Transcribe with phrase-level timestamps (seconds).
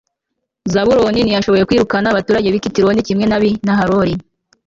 [0.73, 4.13] zabuloni ntiyashoboye kwirukana abaturage b'i kitironi kimwe n'ab'i nahaloli